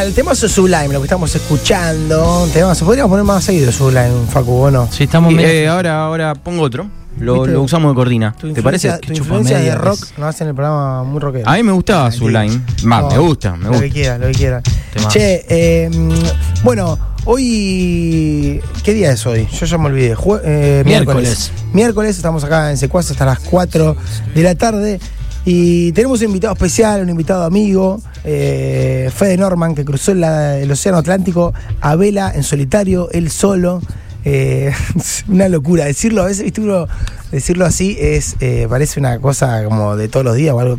[0.00, 2.48] Nada, el tema es Sublime, lo que estamos escuchando.
[2.54, 2.86] Temazo.
[2.86, 4.88] Podríamos poner más seguido Sublime, Facu, ¿o no?
[4.90, 6.86] Sí, estamos Y, medio- eh, ahora, ahora pongo otro.
[7.18, 8.34] Lo, lo usamos de cortina.
[8.54, 8.90] ¿Te parece?
[8.98, 10.14] Tu influencia de rock vez.
[10.16, 11.46] nos hace en el programa muy rockero.
[11.46, 12.62] A mí me gustaba Ah, Sublime.
[12.82, 13.84] No, me gusta, me Lo gusta.
[13.84, 14.62] que quiera, lo que quiera.
[14.94, 15.10] Temazo.
[15.10, 18.62] Che, eh, mm, bueno, hoy.
[18.82, 19.46] ¿Qué día es hoy?
[19.52, 20.16] Yo ya me olvidé.
[20.16, 21.22] Jue- eh, miércoles.
[21.24, 21.52] Miércoles.
[21.74, 23.94] Miércoles, estamos acá en Secuaz hasta las 4
[24.34, 24.98] de la tarde.
[25.44, 30.70] Y tenemos un invitado especial, un invitado amigo, eh, Fede Norman, que cruzó la- el
[30.70, 33.80] Océano Atlántico a vela en solitario, él solo.
[34.24, 34.70] Eh,
[35.28, 35.86] una locura.
[35.86, 36.60] Decirlo a veces, ¿viste?
[36.60, 36.86] Uno,
[37.32, 40.76] decirlo así es eh, parece una cosa como de todos los días o algo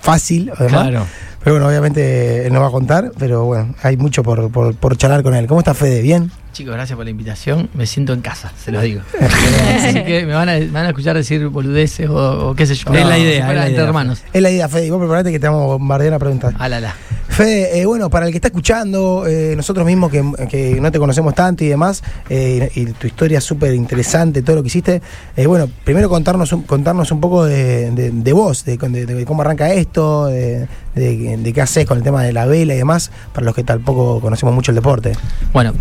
[0.00, 0.88] fácil, además.
[0.88, 1.06] Claro.
[1.44, 4.96] Pero bueno, obviamente él nos va a contar, pero bueno, hay mucho por, por, por
[4.96, 5.46] charlar con él.
[5.46, 6.02] ¿Cómo está Fede?
[6.02, 6.30] ¿Bien?
[6.52, 7.68] Chicos, gracias por la invitación.
[7.74, 9.02] Me siento en casa, se los digo.
[9.20, 12.74] Así que me van a, me van a escuchar decir boludeces o, o qué sé
[12.74, 12.92] yo.
[12.92, 14.22] Es la idea, Si fuera es la entre hermanos.
[14.32, 14.86] Es la idea, Fede.
[14.86, 16.54] Y vos preparate que te vamos a bombardear a preguntar.
[16.58, 16.94] Ah, la, la.
[17.40, 21.34] Fede, eh, bueno, para el que está escuchando, eh, nosotros mismos que, no te conocemos
[21.34, 25.00] tanto y demás, eh, y, tu historia súper interesante, todo lo que hiciste,
[25.34, 29.40] eh, bueno, primero contarnos un, contarnos un poco de, de- de vos, de, de- cómo
[29.40, 33.54] arranca esto, de, qué haces con el tema de la vela y demás, para los
[33.54, 35.12] que tampoco conocemos mucho el deporte.
[35.54, 35.72] Bueno,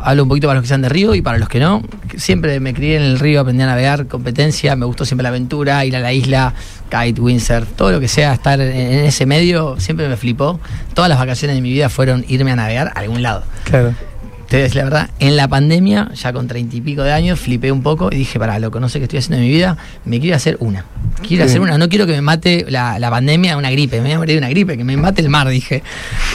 [0.00, 1.80] hablo un poquito para los que sean de río y para los que no.
[2.16, 5.84] Siempre me crié en el río, aprendí a navegar, competencia, me gustó siempre la aventura,
[5.84, 6.54] ir a la isla,
[6.90, 10.60] kite, windsurf, todo lo que sea, estar en, ese medio, siempre me flipó.
[10.94, 13.44] Todas las vacaciones de mi vida fueron irme a navegar a algún lado.
[13.64, 13.94] Claro.
[14.48, 17.10] Te voy a decir la verdad, en la pandemia, ya con treinta y pico de
[17.12, 19.48] años, flipé un poco y dije, para, loco, no sé qué estoy haciendo en mi
[19.48, 20.84] vida, me quiero hacer una.
[21.26, 21.50] Quiero Sí.
[21.50, 24.18] hacer una, no quiero que me mate la, la pandemia, una gripe, me voy a
[24.18, 25.82] morir de una gripe, que me mate el mar, dije.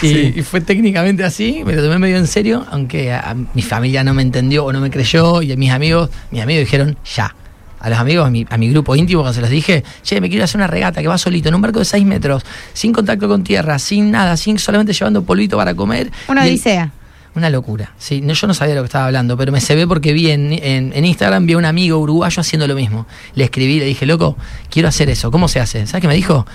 [0.01, 0.33] Y, Sí.
[0.37, 4.03] y fue técnicamente así, me lo tomé medio en serio, aunque a, a mi familia
[4.03, 7.35] no me entendió o no me creyó, y a mis amigos, mis amigos dijeron, ya.
[7.79, 10.29] A los amigos, a mi, a mi grupo íntimo, cuando se los dije, che, me
[10.29, 13.27] quiero hacer una regata que va solito, en un barco de 6 metros, sin contacto
[13.27, 16.11] con tierra, sin nada, sin solamente llevando polvito para comer.
[16.27, 16.91] Una odisea.
[17.35, 17.93] una locura.
[17.97, 20.11] Sí, no, yo no sabía de lo que estaba hablando, pero me se ve porque
[20.13, 23.05] vi en, en- en Instagram, vi a un amigo uruguayo haciendo lo mismo.
[23.35, 24.35] Le escribí, le dije, loco,
[24.69, 25.31] quiero hacer eso.
[25.31, 25.85] ¿Cómo se hace?
[25.87, 26.45] ¿Sabes qué me dijo?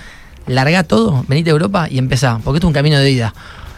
[0.47, 3.33] Larga todo, venite a Europa y empezá, porque esto es un camino de vida.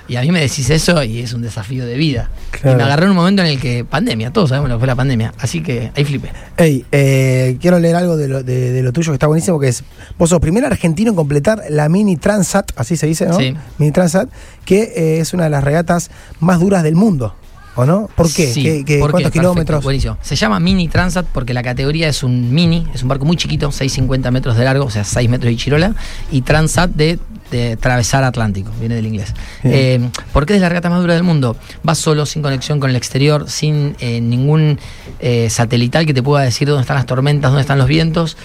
[0.08, 2.30] Y a mí me decís eso y es un desafío de vida.
[2.52, 2.72] Claro.
[2.72, 4.88] Y me agarró en un momento en el que, pandemia, todos sabemos lo que fue
[4.88, 5.34] la pandemia.
[5.40, 6.32] Así que ahí flipé.
[6.58, 9.68] Hey, eh, quiero leer algo de lo, de- de lo tuyo que está buenísimo, que
[9.68, 9.84] es,
[10.18, 13.38] vos sos primer argentino en completar la Mini Transat, así se dice, ¿no?
[13.38, 13.54] Sí.
[13.78, 14.30] Mini Transat,
[14.66, 16.10] que eh, es una de las regatas
[16.40, 17.36] más duras del mundo,
[17.76, 18.10] ¿o no?
[18.16, 18.48] ¿Por qué?
[18.48, 19.00] Sí, ¿Qué- qué-.
[19.00, 19.84] ¿Cuántos Perfecto, kilómetros?
[19.84, 20.18] Buenísimo.
[20.22, 23.70] Se llama Mini Transat porque la categoría es un mini, es un barco muy chiquito,
[23.72, 25.96] 6,50 metros de largo, o sea, 6 metros de chirola,
[26.32, 27.20] y Transat de,
[27.52, 29.34] de atravesar Atlántico, viene del inglés.
[29.64, 31.56] Eh, ¿Por qué es la regata más dura del mundo?
[31.84, 34.80] Vas solo, sin conexión con el exterior, sin eh, ningún
[35.20, 38.38] eh, satelital que te pueda decir dónde están las tormentas, dónde están los vientos.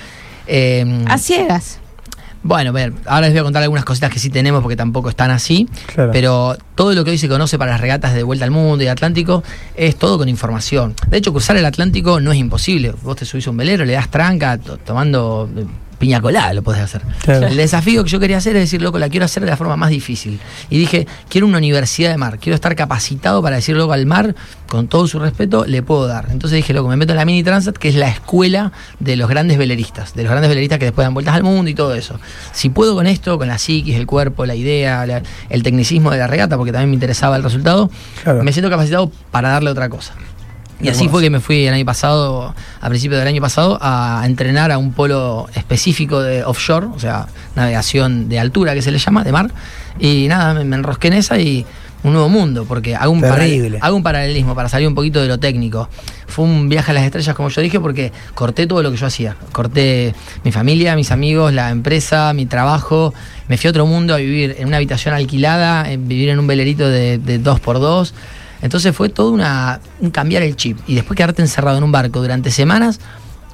[0.46, 1.78] Eh, A ciegas.
[2.42, 5.08] bueno, a ver, ahora les voy a contar algunas cositas que sí tenemos porque tampoco
[5.08, 5.69] están así.
[5.94, 6.10] Claro.
[6.12, 8.88] Pero todo lo que hoy se conoce para las regatas de vuelta al mundo y
[8.88, 9.42] Atlántico
[9.76, 10.94] es todo con información.
[11.08, 12.92] De hecho, cruzar el Atlántico no es imposible.
[13.02, 15.48] Vos te subís a un velero, le das tranca, to- tomando
[16.02, 17.00] piña colada, lo podés hacer.
[17.22, 17.46] Claro.
[17.46, 19.76] El desafío que yo quería hacer es decir, loco, la quiero hacer de la forma
[19.76, 20.40] más difícil.
[20.68, 24.34] Y dije, quiero una universidad de mar, quiero estar capacitado para decir, loco, al mar,
[24.68, 26.26] con todo su respeto, le puedo dar.
[26.32, 29.28] Entonces dije, loco, me meto en la Mini Transat, que es la escuela de los
[29.28, 32.19] grandes veleristas, de los grandes veleristas que después dan vueltas al mundo y todo eso.
[32.50, 36.19] Si puedo con esto, con la psiquis, el cuerpo, la idea, la- el tecnicismo de
[36.19, 37.90] la regata, porque también me interesaba el resultado,
[38.24, 38.42] Claro.
[38.42, 40.14] me siento capacitado para darle otra cosa.
[40.82, 44.22] Y así fue que me fui el año pasado, a principios del año pasado, a
[44.26, 48.98] entrenar a un polo específico de offshore, o sea, navegación de altura que se le
[48.98, 49.50] llama, de mar.
[49.98, 51.65] Y nada, me, me enrosqué en esa y
[52.04, 53.48] un nuevo mundo, porque hago un, paral-
[53.81, 55.88] hago un paralelismo para salir un poquito de lo técnico.
[56.26, 59.06] Fue un viaje a las estrellas, como yo dije, porque corté todo lo que yo
[59.06, 59.37] hacía.
[59.53, 60.12] Corté
[60.43, 63.14] mi familia, mis amigos, la empresa, mi trabajo.
[63.47, 66.47] Me fui a otro mundo a vivir en una habitación alquilada, en vivir en un
[66.49, 68.14] velerito de, de dos por dos.
[68.62, 70.78] Entonces fue todo una, un cambiar el chip.
[70.87, 73.00] Y después quedarte encerrado en un barco durante semanas,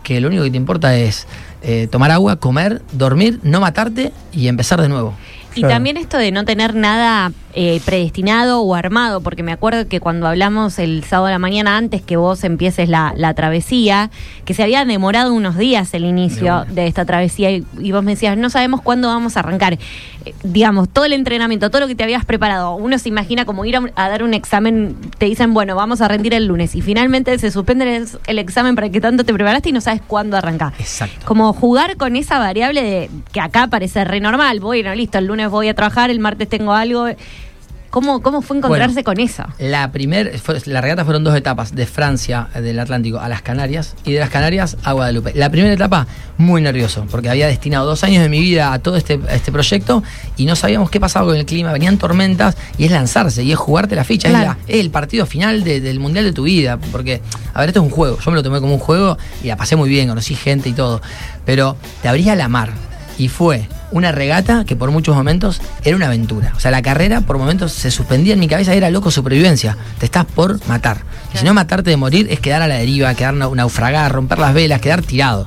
[0.03, 1.27] que lo único que te importa es
[1.63, 5.15] eh, tomar agua, comer, dormir, no matarte y empezar de nuevo.
[5.55, 5.75] Y Claro.
[5.75, 10.29] también esto de no tener nada eh, predestinado o armado, porque me acuerdo que cuando
[10.29, 14.13] hablamos el sábado de la mañana antes que vos empieces la, la travesía,
[14.45, 18.13] que se había demorado unos días el inicio de, esta travesía y, y vos me
[18.13, 19.77] decías, no sabemos cuándo vamos a arrancar.
[20.25, 23.65] Eh, digamos, todo el entrenamiento, todo lo que te habías preparado, uno se imagina como
[23.65, 27.37] ir a, dar un examen, te dicen, bueno, vamos a rendir el lunes y finalmente
[27.41, 30.75] se suspende el, el examen para que tanto te preparaste y no sabes cuándo arrancar.
[30.79, 31.27] Exacto.
[31.27, 34.61] Como jugar con esa variable de que acá parece re normal.
[34.61, 37.09] Bueno, listo, el lunes voy a trabajar, el martes tengo algo.
[37.99, 39.43] ¿Cómo, cómo fue encontrarse con eso?
[39.59, 43.43] La primer, fue- la regata fueron dos etapas, de Francia, eh, del Atlántico, a las
[43.43, 45.33] Canarias, y de las Canarias a Guadalupe.
[45.35, 46.07] La primera etapa,
[46.37, 49.51] muy nervioso, porque había destinado dos años de mi vida a todo este, a este
[49.51, 50.05] proyecto
[50.37, 53.59] y no sabíamos qué pasaba con el clima, venían tormentas, y es lanzarse, y es
[53.59, 54.51] jugarte la ficha, es, Claro.
[54.51, 57.21] la- es el partido final de- del Mundial de tu vida, porque,
[57.53, 59.57] a ver, esto es un juego, yo me lo tomé como un juego y la
[59.57, 61.03] pasé muy bien, conocí gente y todo,
[61.45, 62.71] pero te abría la mar,
[63.19, 66.53] y fue una regata que por muchos momentos era una aventura.
[66.57, 69.77] O sea, la carrera por momentos se suspendía en mi cabeza, era loco supervivencia.
[69.99, 70.99] Te estás por matar.
[71.35, 74.39] Y si no matarte de morir es quedar a la deriva, quedar nau- naufragar, romper
[74.39, 75.47] las velas, quedar tirado.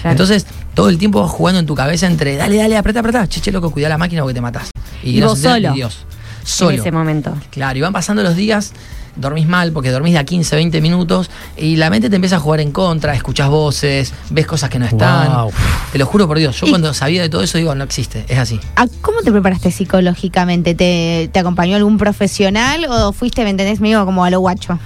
[0.00, 0.10] Claro.
[0.12, 3.52] Entonces, todo el tiempo vas jugando en tu cabeza entre dale, dale, apretá, apretá, cheche
[3.52, 4.70] loco, cuida la máquina porque te matás.
[5.02, 5.72] Y no vos solo.
[5.74, 6.06] Dios.
[6.44, 6.70] Solo.
[6.72, 7.36] En ese momento.
[7.50, 8.72] Claro, y van pasando los días,
[9.16, 12.40] dormís mal porque dormís de a 15, 20 minutos y la mente te empieza a
[12.40, 15.32] jugar en contra, escuchás voces, ves cosas que no están.
[15.32, 15.52] Wow.
[15.92, 18.24] Te lo juro por Dios, yo Y- cuando sabía de todo eso digo, no existe,
[18.28, 18.58] es así.
[18.76, 20.74] ¿A ¿Cómo te preparaste psicológicamente?
[20.74, 24.78] ¿Te, te acompañó algún profesional o fuiste, me entendés, medio como a lo guacho?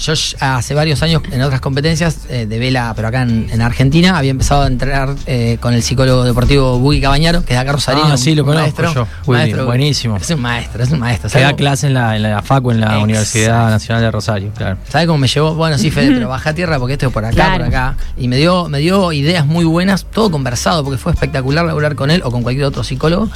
[0.00, 4.18] Yo hace varios años en otras competencias eh, de vela, pero acá en, en Argentina,
[4.18, 7.72] había empezado a entrenar eh, con el psicólogo deportivo Bugui Cabañaro, que es de acá
[7.72, 8.06] Rosarino.
[8.12, 8.94] Ah, sí, lo conozco maestro,
[9.26, 9.32] yo.
[9.32, 10.16] Maestro, buenísimo.
[10.16, 11.30] Es un maestro, es un maestro.
[11.30, 13.04] Que da ¿Sabe clase en la, en la FACU, en la Exacto.
[13.04, 14.76] Universidad Nacional de Rosario, claro.
[14.88, 15.54] ¿Sabe cómo me llevó?
[15.54, 17.56] Bueno, sí, Fede, pero baja a tierra porque esto es por acá, Claro.
[17.58, 17.96] por acá.
[18.16, 22.10] Y me dio, me dio ideas muy buenas, todo conversado, porque fue espectacular hablar con
[22.10, 23.28] él o con cualquier otro psicólogo.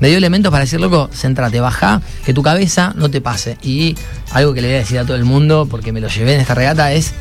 [0.00, 3.58] Me dio elementos para decir, loco, centrate, baja, que tu cabeza no te pase.
[3.62, 3.96] Y
[4.32, 6.40] algo que le voy a decir a todo el mundo, porque me lo llevé en
[6.40, 7.14] esta regata, es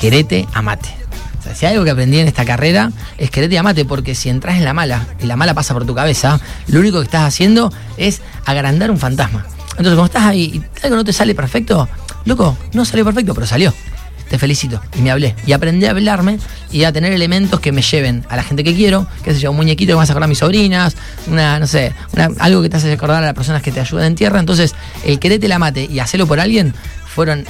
[0.00, 0.90] querete, amate.
[1.40, 4.14] O sea, si hay algo que aprendí en esta carrera es querete y amate, porque
[4.14, 7.04] si entras en la mala y la mala pasa por tu cabeza, lo único que
[7.04, 9.44] estás haciendo es agrandar un fantasma.
[9.70, 11.88] Entonces, cuando estás ahí y algo no te sale perfecto,
[12.24, 13.74] loco, no salió perfecto, pero salió.
[14.28, 14.80] Te felicito.
[14.96, 15.34] Y me hablé.
[15.46, 16.38] Y aprendí a hablarme
[16.72, 19.50] y a tener elementos que me lleven a la gente que quiero, qué sé yo,
[19.50, 22.68] un muñequito que me hace acordar a mis sobrinas, una, no sé, una- algo que
[22.68, 24.40] te hace acordar a las personas que te ayudan en tierra.
[24.40, 24.74] Entonces,
[25.04, 26.74] el querete la mate y hacerlo por alguien
[27.06, 27.44] fueron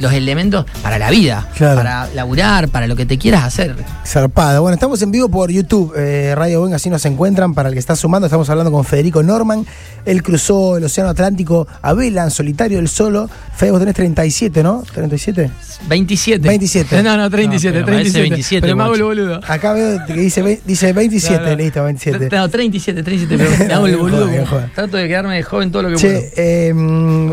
[0.00, 1.76] los elementos para la vida, Claro.
[1.76, 3.74] para laburar, para lo que te quieras hacer.
[4.06, 4.60] Zarpada.
[4.60, 7.54] Bueno, estamos en vivo por YouTube, eh, Radio Venga, así nos encuentran.
[7.54, 9.66] Para el que está sumando, estamos hablando con Federico Norman.
[10.04, 13.28] Él cruzó el Océano Atlántico a vela, en solitario, él solo.
[13.56, 14.82] Fede, vos tenés 37, ¿no?
[14.84, 15.50] ¿37?
[15.88, 16.48] 27.
[16.48, 17.02] 27.
[17.02, 18.20] No, no, 37, No, pero parece 37.
[18.30, 19.40] 27, pero me hago el boludo.
[19.46, 21.56] Acá veo que dice, dice 27, No, no.
[21.56, 22.36] listo, 27.
[22.36, 24.26] No, 37, 37, pero me hago el boludo.
[24.30, 24.70] como- joda.
[24.74, 26.20] trato de quedarme joven todo lo que puedo.
[26.20, 26.32] Che,
[26.68, 27.32] eh, mm,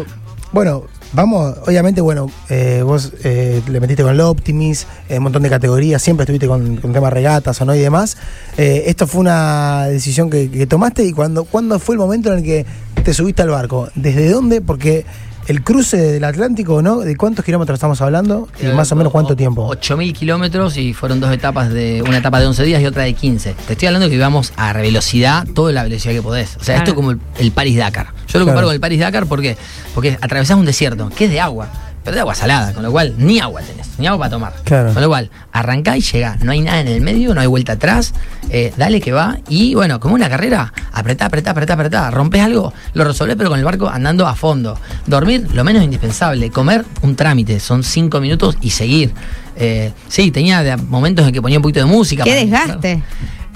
[0.51, 0.83] bueno,
[1.15, 5.49] vamos, obviamente, bueno, eh, vos eh, le metiste con el Optimis, eh, un montón de
[5.49, 8.17] categorías, siempre estuviste con, temas regatas o no y demás.
[8.57, 12.43] Eh, esto fue una decisión que, tomaste y cuando, ¿cuándo fue el momento en el
[12.43, 12.65] que
[13.03, 13.89] te subiste al barco?
[13.95, 14.61] ¿Desde dónde?
[14.61, 15.05] Porque
[15.47, 16.99] el cruce del Atlántico, ¿no?
[17.01, 18.47] ¿De cuántos kilómetros estamos hablando?
[18.61, 19.69] ¿Y más o menos cuánto tiempo?
[19.69, 23.13] 8.000 kilómetros y fueron dos etapas de una etapa de 11 días y otra de
[23.13, 23.53] 15.
[23.67, 26.55] Te estoy hablando que íbamos a velocidad, toda la velocidad que podés.
[26.57, 26.77] O sea, Claro.
[26.79, 28.07] esto es como el, el Paris-Dakar.
[28.07, 28.45] Yo lo Claro.
[28.45, 29.55] comparo con el Paris-Dakar porque,
[29.93, 31.67] porque atravesás un desierto, que es de agua,
[32.05, 34.53] pero de agua salada, con lo cual ni agua tenés, ni agua para tomar.
[34.63, 34.93] Claro.
[34.93, 36.37] Con lo cual, arrancá y llegá.
[36.41, 38.13] No hay nada en el medio, no hay vuelta atrás.
[38.49, 39.39] eh, dale que va.
[39.49, 42.11] Y bueno, como una carrera, apretá, apretá, apretá, apretá.
[42.11, 44.79] Rompes algo, lo resolvés, pero con el barco andando a fondo.
[45.07, 46.51] Dormir, lo menos indispensable.
[46.51, 47.59] Comer, un trámite.
[47.59, 49.11] Son cinco minutos y seguir.
[49.57, 52.23] Eh, sí, tenía momentos en que ponía un poquito de música.
[52.23, 53.03] ¡Qué para- desgaste!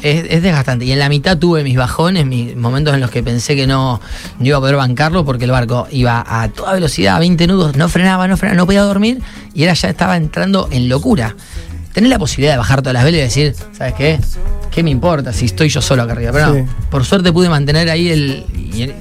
[0.02, 0.86] Es, es desgastante.
[0.86, 4.00] Y en la mitad tuve mis bajones, mis momentos en los que pensé que no,
[4.40, 7.76] no iba a poder bancarlo porque el barco iba a toda velocidad, a 20 nudos,
[7.76, 9.22] no frenaba, no frenaba, no podía dormir
[9.54, 11.36] y era ya estaba entrando en locura.
[11.94, 14.20] Tener la posibilidad de bajar todas las velas y decir, ¿sabes qué?
[14.72, 16.32] ¿Qué me importa si estoy yo solo acá arriba?
[16.32, 16.62] Pero Sí.
[16.62, 18.46] no, por suerte pude mantener ahí el...
[18.74, 18.94] y el-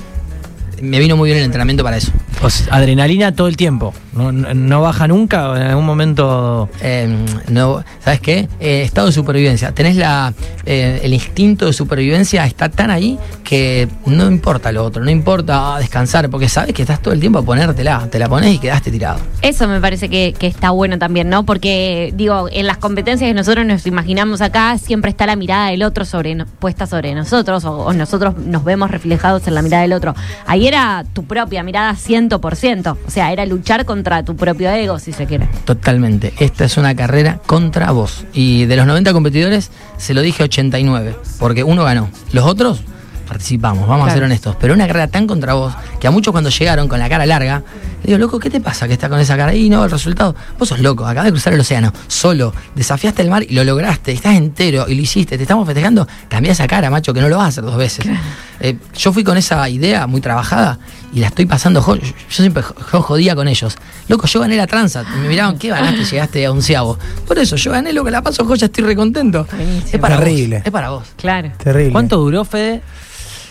[0.81, 2.13] me vino muy bien el entrenamiento para eso.
[2.41, 3.93] O sea, adrenalina todo el tiempo.
[4.19, 5.55] No, no- no baja nunca.
[5.57, 6.69] En algún momento.
[6.83, 7.09] Eh,
[7.49, 8.49] no, ¿Sabes qué?
[8.61, 9.73] Eh, estado de supervivencia.
[9.73, 10.33] Tenés la,
[10.67, 15.77] eh, el instinto de supervivencia, está tan ahí que no importa lo otro, no importa
[15.77, 18.59] ah, descansar, porque sabes que estás todo el tiempo a ponértela, te la pones y
[18.59, 19.19] quedaste tirado.
[19.43, 21.45] Eso me parece que, que está bueno también, ¿no?
[21.45, 25.83] Porque, digo, en las competencias que nosotros nos imaginamos acá, siempre está la mirada del
[25.83, 29.93] otro sobre puesta sobre nosotros, o, o nosotros nos vemos reflejados en la mirada del
[29.93, 30.15] otro.
[30.47, 32.97] Ahí era tu propia mirada 100%.
[33.07, 35.49] O sea, era luchar contra tu propio ego, si se quiere.
[35.65, 36.33] Totalmente.
[36.39, 38.25] Esta es una carrera contra vos.
[38.33, 42.09] Y de los 90 competidores, se lo dije 89, porque uno ganó.
[42.33, 42.83] Los otros
[43.29, 44.57] participamos, vamos a ser honestos.
[44.59, 47.63] Pero una carrera tan contra vos, que a muchos cuando llegaron con la cara larga,
[48.03, 49.55] le digo, loco, ¿qué te pasa que está con esa cara?
[49.55, 53.29] Y no, el resultado, vos sos loco, acabas de cruzar el océano, solo, desafiaste el
[53.29, 56.91] mar y lo lograste, estás entero y lo hiciste, te estamos festejando, cambia esa cara,
[56.91, 58.07] macho, que no lo vas a hacer dos veces.
[58.61, 60.79] Eh, yo fui con esa idea muy trabajada
[61.13, 63.77] y la estoy pasando, yo, yo siempre jo- jodía con ellos.
[64.09, 66.05] Loco, yo gané la tranza, me miraban, ¿qué ganaste?
[66.11, 66.99] Llegaste a onceavo.
[67.27, 69.47] Por eso, yo gané lo que la paso, joya, estoy recontento.
[69.51, 69.89] Buenísimo.
[69.93, 70.57] Es para Terrible.
[70.59, 71.05] vos, es para vos.
[71.17, 71.51] Claro.
[71.63, 71.93] Terrible.
[71.93, 72.83] ¿Cuánto duró, Fede?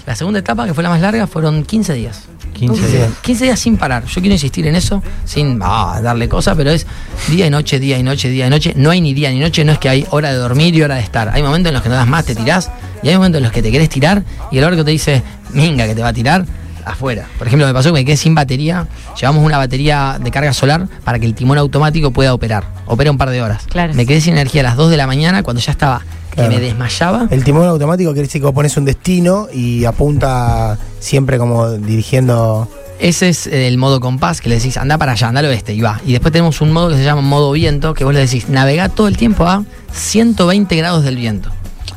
[0.06, 2.22] La segunda etapa, que fue la más larga, fueron 15 días.
[2.54, 3.10] 15 días.
[3.22, 4.06] 15 días sin parar.
[4.06, 6.88] Yo quiero insistir en eso, sin ah, darle cosas, pero es
[7.28, 8.74] día y noche, día y noche, día y noche.
[8.78, 10.96] No hay ni día ni noche, no es que hay hora de dormir y hora
[10.96, 11.30] de estar.
[11.30, 12.72] Hay momentos en los que no das más, te tirás,
[13.04, 15.22] y hay momentos en los que te querés tirar y el barco te dice,
[15.54, 16.46] minga, que te va a tirar
[16.92, 17.26] afuera.
[17.38, 18.88] Por ejemplo, me pasó que me quedé sin batería.
[19.20, 22.64] Llevamos una batería de carga solar para que el timón automático pueda operar.
[22.86, 23.66] Opera un par de horas.
[23.68, 23.94] Claro.
[23.94, 26.02] Me quedé sin energía a las 2 de la mañana cuando ya estaba
[26.32, 26.52] Claro.
[26.52, 27.28] que me desmayaba.
[27.32, 32.70] El timón automático quiere decir que vos pones un destino y apunta siempre como dirigiendo.
[33.00, 35.74] Ese es eh, el modo compás que le decís, anda para allá, anda al oeste
[35.74, 36.00] y va.
[36.06, 38.90] Y después tenemos un modo que se llama modo viento, que vos le decís, navega
[38.90, 39.64] todo el tiempo a
[39.94, 41.52] 120 grados del viento.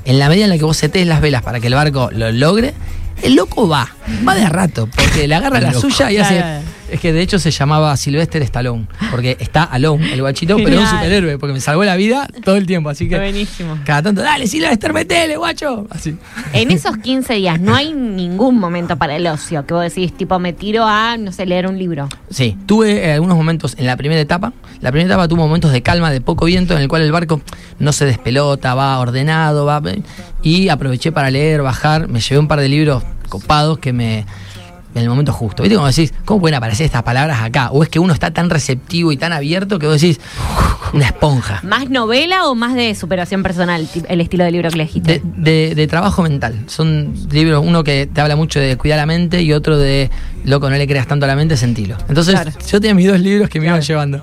[0.05, 2.33] En la medida en la que vos setés las velas para que el barco lo
[2.33, 2.75] logre,
[3.23, 3.89] el loco va,
[4.27, 6.61] va de a rato, porque le agarra la suya y hace.
[6.91, 10.81] Es que de hecho se llamaba Sylvester Stallone, porque está alone, el guachito, pero es
[10.81, 13.17] un superhéroe, porque me salvó la vida todo el tiempo, así que.
[13.17, 13.79] Buenísimo.
[13.85, 15.87] Cada tanto, dale, Sylvester, metele, guacho.
[15.91, 16.17] Así.
[16.53, 20.39] En esos 15 días no hay ningún momento para el ocio que vos decís, tipo,
[20.39, 22.09] me tiro a, no sé, leer un libro.
[22.31, 24.53] Sí, tuve eh, algunos momentos en la primera etapa.
[24.81, 27.41] La primera etapa tuvo momentos de calma, de poco viento, en el cual el barco
[27.79, 29.83] no se despelota, va ordenado, va.
[30.43, 32.09] Y aproveché para leer, bajar.
[32.09, 34.27] Me llevé un par de libros copados que me.
[34.95, 35.63] En el momento justo.
[35.63, 35.77] ¿Viste?
[35.77, 37.71] Como decís, ¿cómo pueden aparecer estas palabras acá?
[37.71, 40.21] O es que uno está tan receptivo y tan abierto que vos decís,
[40.93, 41.61] una esponja.
[41.63, 45.23] ¿Más novela o más de superación personal, el estilo de libro que elegiste?
[45.25, 46.57] De, de- de trabajo mental.
[46.67, 50.11] Son libros, uno que te habla mucho de cuidar la mente y otro de,
[50.45, 51.97] loco, no le creas tanto a la mente, sentilo.
[52.09, 52.51] Entonces, Claro.
[52.69, 54.21] yo tenía mis dos libros que me iban llevando.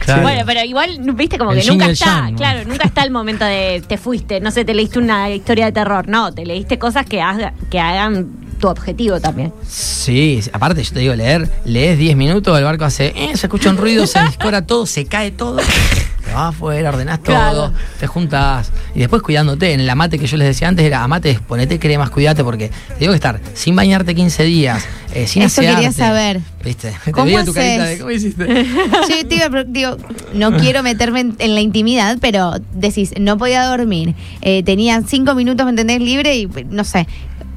[0.00, 0.22] Claro.
[0.22, 3.82] Bueno, pero igual, viste, como El que nunca está, claro, nunca está el momento de
[3.86, 7.20] te fuiste, no sé, te leíste una historia de terror, no, te leíste cosas que,
[7.20, 8.28] haga- que hagan
[8.58, 9.52] tu objetivo también.
[9.68, 13.70] Sí, aparte yo te digo, leer, lees 10 minutos, el barco hace, eh, se escucha
[13.70, 15.56] un ruido, se descora todo, se cae todo.
[15.58, 17.72] Te vas afuera, ordenás todo, Claro.
[17.98, 19.72] te juntas y después cuidándote.
[19.72, 22.98] En el amate que yo les decía antes era, amate, ponete cremas, cuidate, porque te
[23.00, 24.84] digo que estar sin bañarte 15 días,
[25.14, 26.40] eh, sin Eso quería saber.
[26.62, 26.94] ¿Viste?
[27.02, 27.98] Te ¿Cómo veía tu carita de?
[27.98, 28.46] ¿cómo hiciste?
[29.08, 29.96] Yo te iba digo,
[30.34, 34.14] no quiero meterme en, en la intimidad, pero decís, no podía dormir.
[34.42, 36.00] Eh, tenía cinco minutos, ¿me entendés?
[36.00, 37.06] Libre y no sé.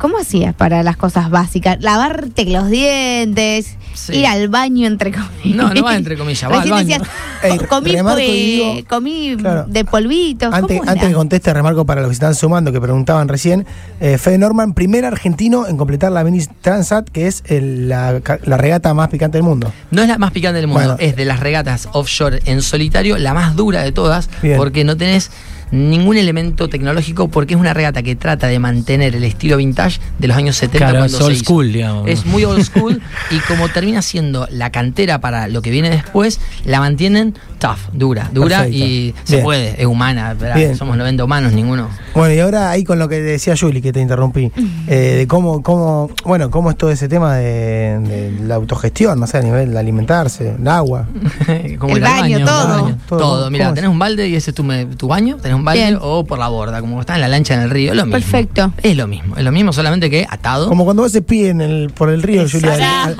[0.01, 1.79] ¿Cómo hacías para las cosas básicas?
[1.79, 4.17] Lavarte los dientes, Sí.
[4.19, 5.55] ir al baño, entre comillas.
[5.55, 6.85] No, no va entre comillas, va al baño.
[6.87, 7.01] decías,
[7.43, 9.65] Ey, comí, digo- comí Claro.
[9.67, 10.53] de polvitos.
[10.53, 11.09] Antes, ¿cómo antes era?
[11.09, 13.65] que conteste, remarco para los que se están sumando, que preguntaban recién,
[13.99, 18.93] eh, Fede Norman, primer argentino en completar la Venice Transat, que es el- la, regata
[18.93, 19.71] más picante del mundo.
[19.91, 20.95] No es la más picante del mundo, Bueno.
[20.99, 24.57] es de las regatas offshore en solitario la más dura de todas, Bien.
[24.57, 25.31] porque no tenés
[25.71, 30.27] ningún elemento tecnológico, porque es una regata que trata de mantener el estilo vintage de
[30.27, 31.43] los años 70 Claro, cuando es old se hizo.
[31.45, 32.09] school, digamos.
[32.09, 36.39] Es muy old school y como termina siendo la cantera para lo que viene después,
[36.65, 38.77] la mantienen tough, dura, dura Perfecto.
[38.85, 39.43] y se Bien.
[39.43, 40.35] puede, es humana,
[40.77, 41.89] somos 90 humanos, ninguno.
[42.13, 44.51] Bueno, y ahora ahí con lo que decía Juli, que te interrumpí,
[44.87, 49.25] eh, de cómo, cómo, bueno, cómo es todo ese tema de, de la autogestión, no
[49.25, 51.07] sé, a nivel de alimentarse, el agua.
[51.79, 52.61] como El baño, todo.
[52.77, 53.19] el baño, Todo.
[53.19, 53.37] todo.
[53.45, 53.73] ¿Cómo Mira, es?
[53.73, 55.97] tenés un balde y ese es tu, baño, tenés un balde Bien.
[55.99, 58.19] o por la borda, como estás en la lancha en el río, es lo mismo.
[58.19, 58.73] Perfecto.
[58.83, 60.67] Es lo mismo, es lo mismo, solamente que atado.
[60.67, 63.15] Como cuando vos se pie en el, por el río, Julia,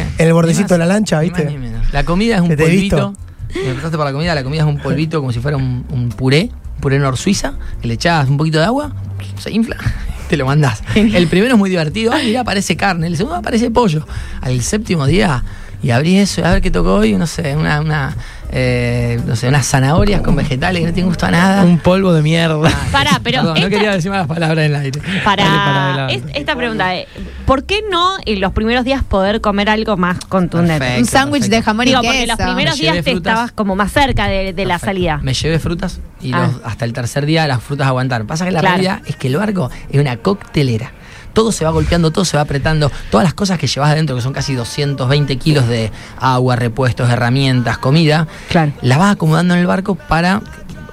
[0.00, 1.58] en el bordecito de la lancha, ni más ¿viste?
[1.58, 1.74] ni.
[1.92, 3.14] La comida es un polvito.
[3.54, 6.08] Me preguntaste por la comida, la comida es un polvito como si fuera un, un
[6.08, 8.92] puré, un puré nor suiza, que le echas un poquito de agua,
[9.38, 9.76] se infla,
[10.28, 10.82] te lo mandás.
[10.96, 14.06] El primero es muy divertido, ah, mira, aparece carne, el segundo aparece pollo.
[14.40, 15.44] Al séptimo día,
[15.82, 18.16] y abrí eso, y a ver qué tocó hoy, no sé, una, una
[18.52, 21.64] eh, no sé, unas zanahorias con vegetales que no tienen gusto a nada.
[21.64, 22.56] Un polvo de mierda.
[22.92, 25.00] Pará, pero Perdón, no quería decir malas palabras en el aire.
[25.00, 27.08] Dale para es- esta pregunta, eh,
[27.46, 30.78] ¿por qué no en los primeros días poder comer algo más contundente?
[30.78, 31.00] Perfecto.
[31.00, 32.12] Un sándwich de jamón y Digo, queso.
[32.12, 35.18] porque los primeros días te estabas como más cerca de, de la salida.
[35.22, 36.46] Me llevé frutas y Ah.
[36.52, 38.26] los- hasta el tercer día las frutas aguantaron.
[38.26, 38.76] Pasa que la Claro.
[38.76, 40.92] realidad es que el barco es una coctelera.
[41.34, 42.90] Todo se va golpeando, todo se va apretando.
[43.10, 47.76] Todas las cosas que llevas adentro, que son casi 220 kilos de agua, repuestos, herramientas,
[47.78, 48.72] comida, Claro.
[48.80, 50.40] las vas acomodando en el barco para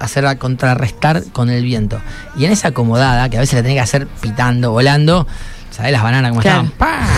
[0.00, 2.00] hacerla contrarrestar con el viento.
[2.36, 5.26] Y en esa acomodada, que a veces la tenés que hacer pitando, volando,
[5.82, 6.62] ¿sabés las bananas cómo Claro.
[6.62, 6.78] estaban?
[6.78, 7.08] ¡Pah!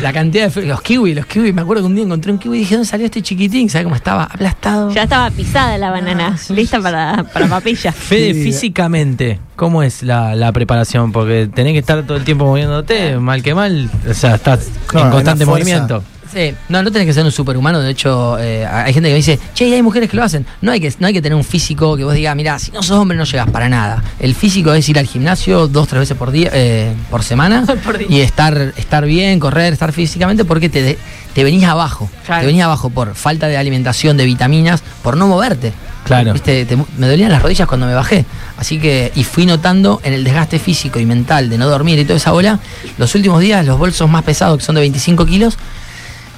[0.00, 2.56] La cantidad de los kiwis, los kiwis, me acuerdo que un día encontré un kiwi
[2.56, 3.68] y dije, ¿dónde salió este chiquitín?
[3.68, 4.24] ¿Sabes cómo estaba?
[4.24, 4.90] Aplastado.
[4.92, 7.92] Ya estaba pisada la banana, lista para, para papilla.
[7.92, 8.44] Fede, Sí.
[8.44, 11.12] físicamente, ¿cómo es la, la preparación?
[11.12, 13.90] Porque tenés que estar todo el tiempo moviéndote, mal que mal.
[14.08, 16.02] O sea, estás No, en constante movimiento.
[16.32, 17.80] Sí, no, no tenés que ser un superhumano.
[17.80, 20.46] De hecho, eh, hay gente que me dice, che, y hay mujeres que lo hacen.
[20.62, 22.82] No hay que, no hay que tener un físico que vos digas, mira, si no
[22.82, 24.02] sos hombre no llegas para nada.
[24.18, 27.98] El físico es ir al gimnasio dos, tres veces por día, eh, por semana, Por
[27.98, 28.06] día.
[28.08, 30.98] y estar, estar bien, correr, estar físicamente, porque te, de-
[31.34, 32.10] te venís abajo.
[32.24, 32.40] Claro.
[32.42, 35.72] Te venís abajo por falta de alimentación, de vitaminas, por no moverte.
[36.04, 36.32] Claro.
[36.32, 38.24] Viste, te- me dolían las rodillas cuando me bajé.
[38.56, 42.04] Así que, y fui notando en el desgaste físico y mental de no dormir y
[42.04, 42.58] toda esa bola,
[42.98, 45.56] los últimos días los bolsos más pesados, que son de 25 kilos,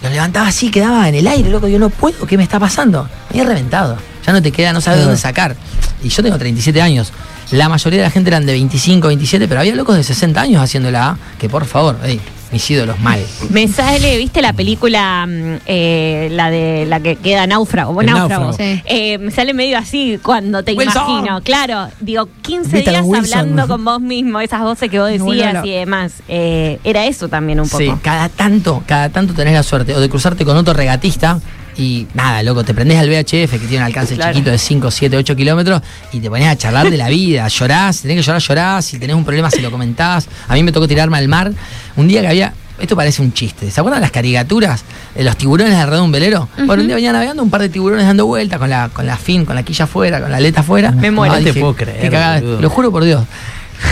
[0.04, 1.66] los levantaba así, quedaba en el aire, loco.
[1.66, 3.08] Yo no puedo, ¿qué me está pasando?
[3.32, 3.96] Me he reventado.
[4.26, 5.56] Ya no te queda, no sabes dónde sacar.
[6.02, 7.10] Y yo tengo 37 años.
[7.50, 10.62] La mayoría de la gente eran de 25, 27, pero había locos de 60 años
[10.62, 12.20] haciendo la A, que por favor, ey,
[12.50, 13.20] mis ídolos mal.
[13.50, 17.92] Me sale, ¿viste la película, mm, eh, la de la que queda náufrago?
[18.02, 18.44] Náufrago.
[18.46, 18.52] náufrago.
[18.54, 18.82] Sí.
[18.86, 21.02] Eh, me sale medio así cuando te Wilson.
[21.10, 21.40] imagino.
[21.42, 23.38] Claro, digo, 15 Viste a días Wilson.
[23.38, 25.66] hablando con vos mismo, esas voces que vos No, decías no, no.
[25.66, 26.12] y demás.
[26.28, 27.82] Eh, era eso también un poco.
[27.82, 31.40] Sí, cada tanto, cada tanto tenés la suerte o de cruzarte con otro regatista
[31.76, 34.32] y nada, loco, te prendés al VHF que tiene un alcance Claro.
[34.32, 37.96] chiquito de 5, 7, 8 kilómetros y te pones a charlar de la vida, llorás,
[37.96, 40.28] si tenés que llorar, llorás, si tenés un problema se lo comentás.
[40.48, 41.52] A mí me tocó tirarme al mar
[41.96, 42.52] un día que había...
[42.76, 43.70] Esto parece un chiste.
[43.70, 44.82] ¿Se acuerdan las caricaturas
[45.14, 46.48] de los tiburones alrededor de un velero?
[46.66, 49.16] Bueno, un día venía navegando un par de tiburones dando vueltas con la, con la
[49.16, 50.90] fin, con la quilla afuera, con la aleta afuera.
[50.90, 51.34] Me muero.
[51.34, 52.42] No te dije, puedo creer.
[52.42, 53.22] Lo juro por Dios.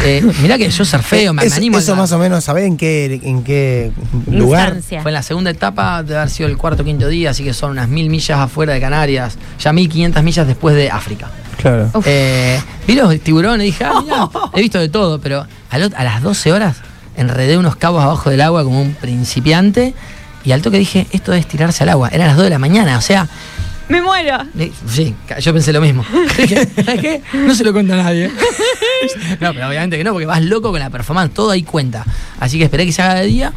[0.05, 1.79] Eh, mirá que yo surfeo, me, me eso, animo.
[1.79, 3.93] eso a- más o menos, ¿sabés en qué, en qué
[4.31, 4.69] lugar?
[4.75, 5.03] Instancia.
[5.03, 7.55] fue en la segunda etapa, debe haber sido el cuarto o quinto día, así que
[7.55, 11.31] son unas mil millas afuera de Canarias, ya 1500 millas después de África.
[11.59, 11.91] Claro.
[12.05, 16.05] Eh, vi los tiburones y dije, ah, mirá, he visto de todo, pero ot- a
[16.05, 16.77] las 12 horas
[17.17, 19.95] enredé unos cabos abajo del agua como un principiante
[20.45, 22.09] y al toque dije, esto es tirarse al agua.
[22.11, 23.29] Eran las 2 de la mañana, o sea,
[23.93, 24.39] Me muero.
[24.59, 26.03] eh, sí, yo pensé lo mismo.
[26.37, 27.23] ¿sabes qué?
[27.35, 28.31] No se lo cuenta a nadie.
[29.41, 32.07] No, pero obviamente que no, porque vas loco con la performance, todo ahí cuenta.
[32.39, 33.53] Así que esperé que se haga de día,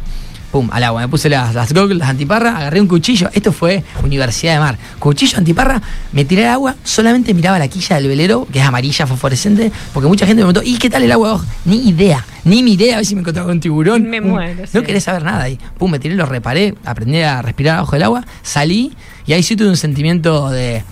[0.56, 1.02] pum, al agua.
[1.02, 3.28] Me puse las, las goggles, las antiparras, agarré un cuchillo.
[3.34, 4.78] Esto fue Universidad de Mar.
[4.98, 5.82] Cuchillo, antiparra,
[6.12, 10.08] me tiré al agua, solamente miraba la quilla del velero, que es amarilla, fosforescente, porque
[10.08, 11.44] mucha gente me preguntó, ¿y qué tal el agua?
[11.66, 14.04] Ni idea, ni miré a ver si me encontraba con un tiburón.
[14.08, 14.86] Me Pum, muero, No sí.
[14.86, 15.58] querés saber nada ahí.
[15.76, 18.94] Pum, me tiré, lo reparé, aprendí a respirar abajo del agua, salí
[19.26, 20.84] y ahí sí tuve un sentimiento de,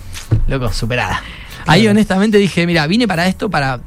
[0.47, 1.23] loco, superada.
[1.65, 3.79] Ahí honestamente dije, mira, vine para esto, para,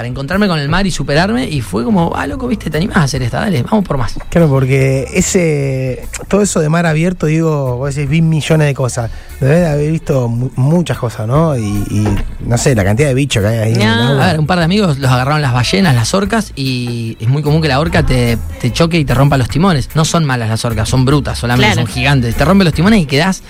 [0.00, 2.96] para encontrarme con el mar y superarme y fue como, ah, loco, viste, te animás
[2.96, 4.14] a hacer esta, dale, vamos por más.
[4.30, 9.10] Claro, porque ese todo eso de mar abierto, digo, vos decís, vi millones de cosas.
[9.40, 11.54] Debes de haber visto mu- muchas cosas, ¿no?
[11.54, 12.08] Y, y,
[12.46, 14.08] no sé, la cantidad de bichos que hay ahí en el No.
[14.12, 14.24] agua.
[14.24, 17.42] A ver, un par de amigos los agarraron las ballenas, las orcas, y es muy
[17.42, 19.90] común que la orca te, te choque y te rompa los timones.
[19.94, 21.86] No son malas las orcas, son brutas, solamente Claro.
[21.86, 22.34] son gigantes.
[22.36, 23.42] Te rompen los timones y quedás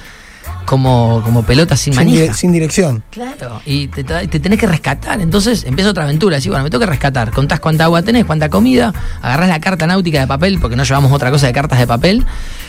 [0.71, 2.33] como, como pelota sin sin, manija.
[2.33, 3.03] sin dirección.
[3.11, 5.21] Claro, y te, te- te tenés que rescatar.
[5.21, 6.37] Entonces empieza otra aventura.
[6.37, 7.33] Decís, bueno, me tengo que rescatar.
[7.33, 11.11] Contás cuánta agua tenés, cuánta comida, agarrás la carta náutica de papel, porque no llevamos
[11.11, 12.25] otra cosa de cartas de papel,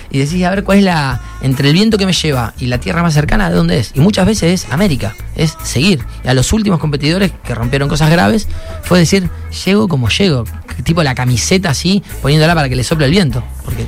[0.09, 1.21] y decís, a ver cuál es la.
[1.43, 3.91] entre el viento que me lleva y la tierra más cercana, ¿de dónde es?
[3.93, 6.03] Y muchas veces es América, es seguir.
[6.23, 8.47] Y a los últimos competidores que rompieron cosas graves,
[8.81, 9.29] fue decir,
[9.63, 10.45] llego como llego.
[10.83, 13.43] Tipo la camiseta así, poniéndola para que le sople el viento.
[13.63, 13.85] Porque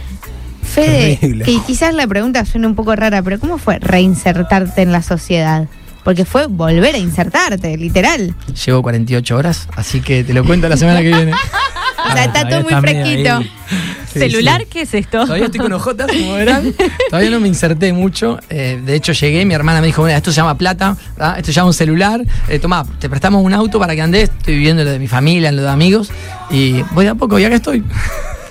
[0.74, 1.46] Fede, Terrible.
[1.52, 5.68] y quizás la pregunta suena un poco rara, pero ¿cómo fue reinsertarte en la sociedad?
[6.04, 8.36] Porque fue volver a insertarte, literal.
[8.66, 11.32] llevo 48 horas, así que te lo cuento la semana que viene.
[12.06, 13.40] O sea, está todo muy fresquito.
[14.12, 14.60] Sí, ¿Celular?
[14.62, 14.68] sí.
[14.70, 15.22] ¿Qué es esto?
[15.24, 16.74] Todavía estoy con ojotas, como verán.
[17.10, 18.40] Todavía no me inserté mucho.
[18.50, 21.38] Eh, de hecho, llegué, mi hermana me dijo, mira, esto se llama plata, ¿verdad?
[21.38, 22.22] esto se llama un celular.
[22.50, 24.24] Eh, tomá, te prestamos un auto para que andes.
[24.38, 26.12] Estoy viviendo en lo de mi familia, en lo de amigos.
[26.52, 27.82] Y voy de a poco, y acá estoy.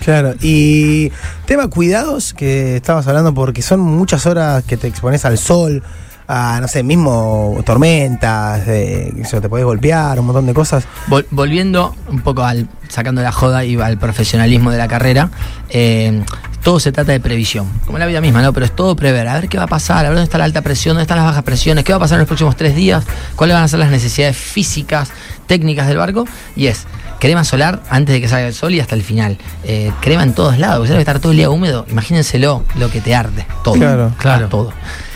[0.04, 1.12] Claro, y
[1.46, 5.82] tema cuidados, que estabas hablando, porque son muchas horas que te expones al sol,
[6.26, 10.84] a, no sé, mismo tormentas, eso, te podés golpear, un montón de cosas.
[11.08, 15.30] Vol- volviendo un poco al, sacando la joda y al profesionalismo de la carrera,
[15.68, 16.22] eh,
[16.62, 18.52] todo se trata de previsión, como la vida misma, ¿no?
[18.52, 20.44] Pero es todo prever, a ver qué va a pasar, a ver dónde está la
[20.44, 22.74] alta presión, dónde están las bajas presiones, qué va a pasar en los próximos tres
[22.74, 23.04] días,
[23.36, 25.10] cuáles van a ser las necesidades físicas,
[25.46, 26.24] técnicas del barco,
[26.56, 26.86] y es
[27.22, 29.38] crema solar antes de que salga el sol y hasta el final.
[29.62, 32.90] Eh, crema en todos lados, porque si no, estar todo el día húmedo, imagínenselo lo
[32.90, 33.74] que te arde, todo.
[33.74, 34.12] Claro.
[34.18, 34.48] Claro.
[34.48, 34.72] Todo.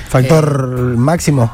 [0.09, 1.53] Factor máximo.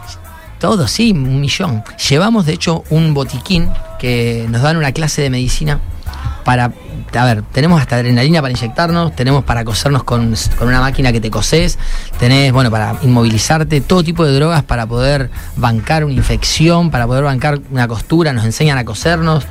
[0.60, 1.82] Todo, sí, un millón.
[2.10, 5.80] Llevamos, de hecho, un botiquín que nos dan una clase de medicina
[6.44, 6.72] para.
[7.14, 11.20] A ver, tenemos hasta adrenalina para inyectarnos, tenemos para cosernos con, con una máquina que
[11.20, 11.78] te coses,
[12.18, 17.24] tenés, bueno, para inmovilizarte, todo tipo de drogas para poder bancar una infección, para poder
[17.24, 19.44] bancar una costura, nos enseñan a cosernos.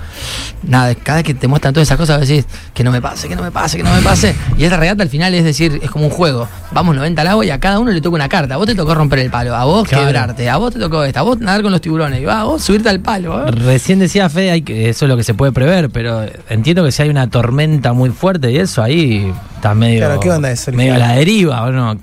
[0.63, 3.35] Nada, cada vez que te muestran todas esas cosas, decís que no me pase, que
[3.35, 4.35] no me pase, que no me pase.
[4.57, 6.47] Y esta regata al final es decir, es como un juego.
[6.71, 8.55] Vamos 90 al agua y a cada uno le toca una carta.
[8.55, 10.05] A vos te tocó romper el palo, a vos Claro.
[10.05, 12.43] quebrarte, a vos te tocó esta, a vos nadar con los tiburones, y va, a
[12.45, 13.47] vos subirte al palo.
[13.47, 13.51] ¿eh?
[13.51, 16.91] Recién decía Fede, hay que, eso es lo que se puede prever, pero entiendo que
[16.91, 19.99] si hay una tormenta muy fuerte y eso, ahí está medio.
[19.99, 20.71] Claro, ¿qué onda eso?
[20.71, 21.95] Medio a la deriva, ¿o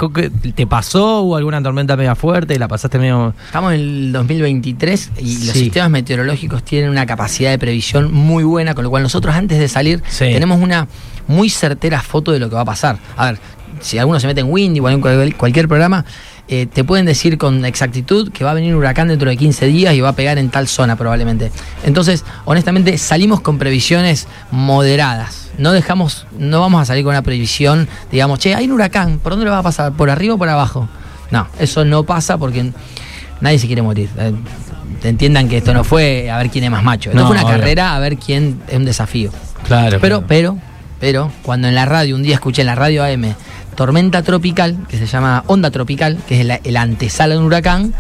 [0.54, 1.22] ¿Te pasó?
[1.22, 3.34] ¿Hubo alguna tormenta media fuerte y la pasaste medio.?
[3.46, 8.74] Estamos en el 2023 y los sistemas meteorológicos tienen una capacidad de previsión muy buena,
[8.74, 10.24] con lo cual nosotros antes de salir Sí.
[10.32, 10.88] tenemos una
[11.26, 12.98] muy certera foto de lo que va a pasar.
[13.16, 13.38] A ver,
[13.80, 16.04] si alguno se mete en Windy o en cual- cualquier programa,
[16.48, 19.66] eh, te pueden decir con exactitud que va a venir un huracán dentro de 15
[19.66, 21.50] días y va a pegar en tal zona probablemente.
[21.84, 25.48] Entonces, honestamente, salimos con previsiones moderadas.
[25.58, 29.32] No dejamos, no vamos a salir con una previsión, digamos, che, hay un huracán, ¿por
[29.32, 29.92] dónde lo va a pasar?
[29.92, 30.88] ¿Por arriba o por abajo?
[31.30, 32.72] No, eso no pasa porque
[33.40, 34.08] nadie se quiere morir.
[34.18, 34.32] Eh,
[35.02, 37.10] te entiendan que esto no fue a ver quién es más macho.
[37.10, 37.58] Esto No, fue una obvio.
[37.58, 39.30] carrera a ver quién es un desafío.
[39.66, 39.98] Claro.
[40.00, 40.56] Pero, pero,
[41.00, 43.34] pero, cuando en la radio, un día escuché en la radio AM,
[43.78, 47.94] tormenta tropical, que se llama onda tropical, que es el antesala de un huracán,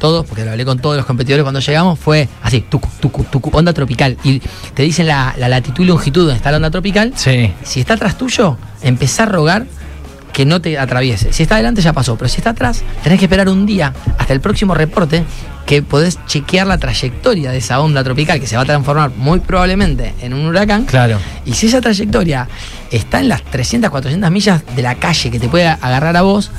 [0.00, 3.56] todos, porque lo hablé con todos los competidores cuando llegamos, fue así, tucu, tucu, tucu,
[3.56, 4.16] onda tropical.
[4.24, 4.42] Y
[4.74, 7.12] te dicen la, la latitud y longitud donde está la onda tropical.
[7.14, 7.52] Sí.
[7.62, 9.66] Si está atrás tuyo, empezá a rogar
[10.38, 11.32] que no te atraviese.
[11.32, 14.32] Si está adelante ya pasó, pero si está atrás, tenés que esperar un día hasta
[14.32, 15.24] el próximo reporte
[15.66, 19.40] que podés chequear la trayectoria de esa onda tropical que se va a transformar muy
[19.40, 20.84] probablemente en un huracán.
[20.84, 21.18] Claro.
[21.44, 22.46] Y si esa trayectoria
[22.92, 26.52] está en las 300, 400 millas de la calle que te puede agarrar a vos,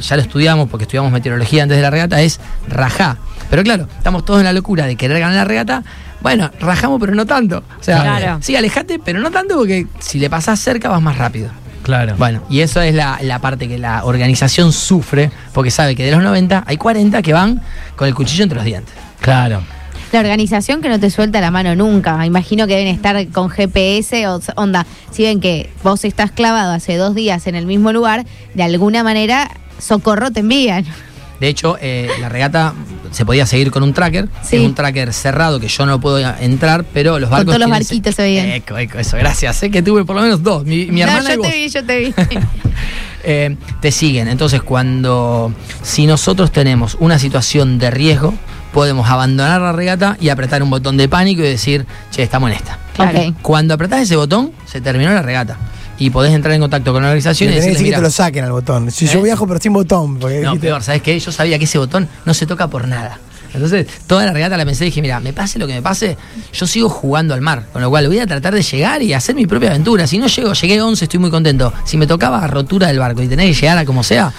[0.00, 3.18] ya lo estudiamos porque estudiamos meteorología antes de la regata, es rajá.
[3.50, 5.84] Pero claro, estamos todos en la locura de querer ganar la regata.
[6.22, 7.62] Bueno, rajamos, pero no tanto.
[7.78, 8.38] O sea, Claro.
[8.42, 11.50] sí, alejate, pero no tanto porque si le pasás cerca vas más rápido.
[11.82, 12.14] Claro.
[12.16, 16.12] Bueno, y eso es la, la parte que la organización sufre porque sabe que de
[16.12, 17.60] los 90 hay 40 que van
[17.96, 18.94] con el cuchillo entre los dientes.
[19.20, 19.62] Claro.
[20.12, 22.24] La organización que no te suelta la mano nunca.
[22.26, 24.84] Imagino que deben estar con GPS o onda.
[25.10, 29.02] Si ven que vos estás clavado hace dos días en el mismo lugar, de alguna
[29.02, 30.84] manera socorro te envían.
[31.40, 32.74] De hecho, eh, la regata
[33.12, 34.28] se podía seguir con un tracker.
[34.42, 34.56] Sí.
[34.56, 37.54] Es un tracker cerrado que yo no puedo entrar, pero los Con barcos.
[37.54, 38.48] todos los barquitos se veían.
[38.48, 39.56] Eco, eco, eso, gracias.
[39.56, 40.64] Sé que tuve por lo menos dos.
[40.64, 41.48] Mi, mi no, hermana y yo vos.
[41.50, 42.14] te vi, yo te vi.
[43.24, 44.26] Eh, te siguen.
[44.26, 45.52] Entonces, cuando.
[45.82, 48.34] Si nosotros tenemos una situación de riesgo,
[48.72, 52.56] podemos abandonar la regata y apretar un botón de pánico y decir, che, estamos en
[52.56, 52.78] esta.
[53.40, 55.56] Cuando apretás ese botón, se terminó la regata.
[56.04, 57.98] Y podés entrar en contacto con la organización y tenés que decirles, decir que "Mirá,
[57.98, 58.90] te lo saquen al botón.
[58.90, 59.22] Si yo ¿Eh?
[59.22, 60.18] viajo pero sin botón.
[60.18, 61.18] Porque no, dijiste- peor, ¿sabes qué?
[61.20, 63.18] Yo sabía que ese botón no se toca por nada.
[63.54, 66.16] Entonces, toda la regata la pensé y dije, mira, me pase lo que me pase,
[66.54, 67.66] yo sigo jugando al mar.
[67.72, 70.06] Con lo cual voy a tratar de llegar y hacer mi propia aventura.
[70.06, 71.72] Si no llego, llegué 11, estoy muy contento.
[71.84, 74.32] Si me tocaba rotura del barco y tenés que llegar a como sea,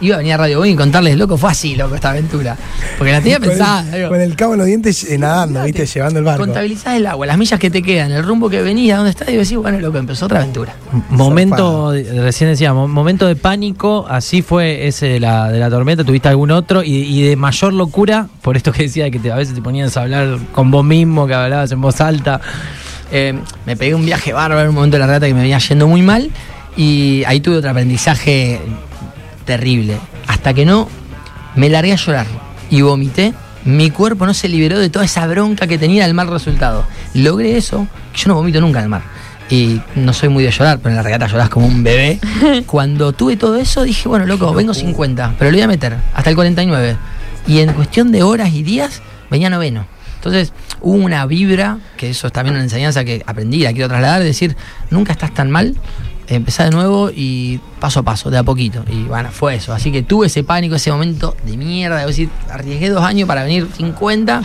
[0.00, 2.56] iba a venir a Radio Boeing y contarles, loco, fue así, loco, esta aventura.
[2.98, 3.84] Porque la tenía con, pensada.
[3.86, 5.84] el, digo, con el cabo en los dientes eh, nadando, ¿viste?
[5.86, 6.44] Llevando el barco.
[6.44, 9.28] Contabilizás el agua, las millas que te quedan, el rumbo que venís, a dónde estás,
[9.28, 10.74] y decís, bueno, loco, empezó otra aventura.
[11.10, 16.28] Momento, recién decíamos, momento de pánico, así fue ese de la, de la tormenta, ¿tuviste
[16.28, 16.82] algún otro?
[16.82, 19.96] Y, y de mayor locura, por esto que decía que te- a veces te ponías
[19.96, 22.40] a hablar con vos mismo, que hablabas en voz alta.
[23.12, 23.34] Eh,
[23.66, 25.88] me pegué un viaje bárbaro en un momento de la regata que me venía yendo
[25.88, 26.30] muy mal
[26.76, 28.60] y ahí tuve otro aprendizaje
[29.44, 29.98] terrible.
[30.26, 30.88] Hasta que no
[31.54, 32.26] me largué a llorar
[32.70, 36.28] y vomité, mi cuerpo no se liberó de toda esa bronca que tenía del mal
[36.28, 36.84] resultado.
[37.14, 39.02] Logré eso, yo no vomito nunca en el mar.
[39.50, 42.20] Y no soy muy de llorar, pero en la regata llorás como un bebé.
[42.66, 46.30] Cuando tuve todo eso dije, bueno, loco, vengo 50, pero lo voy a meter hasta
[46.30, 46.96] el 49.
[47.48, 49.86] Y en cuestión de horas y días venía noveno.
[50.16, 54.20] Entonces hubo una vibra, que eso es también una enseñanza que aprendí, la quiero trasladar,
[54.20, 54.56] de decir,
[54.90, 55.74] nunca estás tan mal,
[56.36, 58.84] empezá de nuevo y paso a paso, de a poquito.
[58.90, 59.72] Y bueno, fue eso.
[59.72, 63.42] Así que tuve ese pánico, ese momento de mierda, de decir, arriesgué dos años para
[63.42, 64.42] venir 50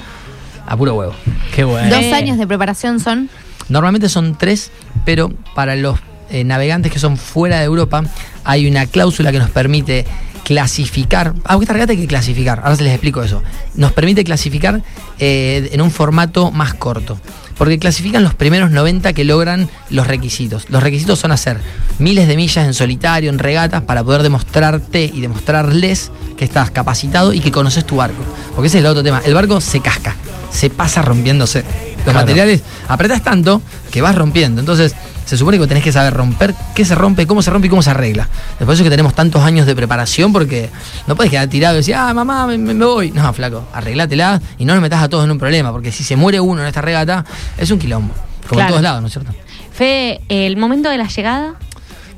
[0.66, 1.14] a puro huevo.
[1.54, 1.96] Qué bueno.
[1.96, 3.30] Dos años de preparación son.
[3.70, 4.72] Normalmente son tres,
[5.06, 8.04] pero para los eh, navegantes que son fuera de Europa
[8.44, 10.06] hay una cláusula que nos permite
[10.44, 13.42] clasificar, aunque esta regata hay que clasificar, ahora se les explico eso,
[13.74, 14.82] nos permite clasificar
[15.18, 17.20] eh, en un formato más corto,
[17.58, 20.70] porque clasifican los primeros 90 que logran los requisitos.
[20.70, 21.60] Los requisitos son hacer
[22.00, 27.34] miles de millas en solitario, en regatas, para poder demostrarte y demostrarles que estás capacitado
[27.34, 28.22] y que conoces tu barco,
[28.54, 30.16] porque ese es el otro tema, el barco se casca,
[30.52, 31.64] se pasa rompiéndose.
[31.96, 32.20] Los Claro.
[32.20, 34.60] materiales apretas tanto que vas rompiendo.
[34.60, 34.94] Entonces,
[35.26, 37.82] se supone que tenés que saber romper qué se rompe, cómo se rompe y cómo
[37.82, 38.30] se arregla.
[38.60, 40.70] Por eso es que tenemos tantos años de preparación porque
[41.08, 43.12] no puedes quedar tirado y decir, ah, mamá, me, voy.
[43.12, 46.16] No, flaco, arreglátela y no nos metas a todos en un problema, porque si se
[46.16, 47.26] muere uno en esta regata,
[47.58, 48.14] es un quilombo.
[48.48, 49.34] Como en todos lados, ¿no es cierto?
[49.74, 51.56] Fede, el momento de la llegada.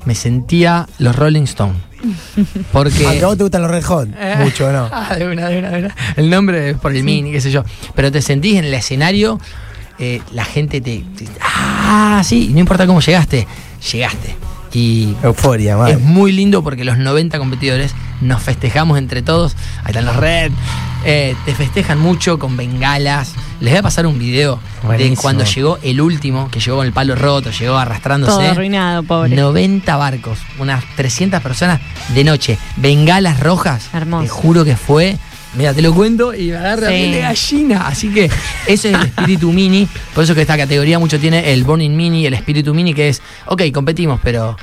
[0.05, 1.87] Me sentía los Rolling Stones.
[2.71, 3.05] Porque.
[3.07, 4.89] Aunque a vos te gustan los Red Hot, mucho, ¿no?
[4.91, 5.95] Ah, de una, de una, de una.
[6.15, 7.63] El nombre es por el mini, qué sé yo.
[7.95, 9.39] Pero te sentís en el escenario,
[9.99, 13.47] eh, la gente te, te- Ah, sí, no importa cómo llegaste,
[13.91, 14.35] llegaste.
[14.73, 19.55] Y Euforia, es muy lindo porque los 90 competidores nos festejamos entre todos.
[19.83, 20.51] Ahí están los Red.
[21.05, 23.33] Eh, te festejan mucho con bengalas.
[23.61, 24.59] Les voy a pasar un video
[24.97, 28.33] de cuando llegó el último, que llegó con el palo roto, llegó arrastrándose.
[28.33, 29.35] Todo arruinado, pobre.
[29.35, 31.79] 90 barcos, unas 300 personas
[32.13, 33.89] de noche, bengalas rojas.
[33.93, 34.23] Hermoso.
[34.23, 35.17] Te juro que fue.
[35.55, 37.11] Mira, te lo cuento y me agarra Sí.
[37.11, 37.87] de gallina.
[37.87, 38.25] Así que
[38.67, 39.87] ese es el espíritu mini.
[40.13, 43.21] Por eso que esta categoría mucho tiene el Burning Mini el espíritu mini, que es,
[43.47, 44.55] ok, competimos, pero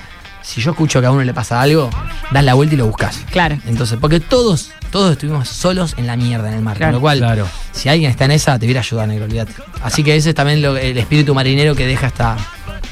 [0.42, 1.90] si yo escucho que a uno le pasa algo,
[2.30, 3.18] das la vuelta y lo buscas.
[3.30, 3.58] Claro.
[3.66, 6.76] Entonces, porque todos, todos estuvimos solos en la mierda en el mar.
[6.76, 6.92] Claro.
[6.92, 7.48] Con lo cual, Claro.
[7.72, 9.54] si alguien está en esa, te viene a ayudar, negro, olvídate.
[9.82, 12.36] Así que ese es también lo- el espíritu marinero que deja esta,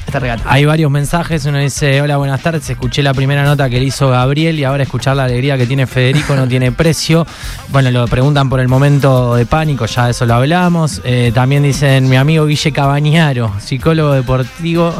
[0.05, 0.43] esta regata.
[0.47, 4.09] Hay varios mensajes, uno dice, hola, buenas tardes, escuché la primera nota que le hizo
[4.09, 7.25] Gabriel y ahora escuchar la alegría que tiene Federico no tiene precio.
[7.69, 11.01] Bueno, lo preguntan por el momento de pánico, ya de eso lo hablamos.
[11.03, 14.93] Eh, también dicen, mi amigo Guille Cabañaro, psicólogo deportivo,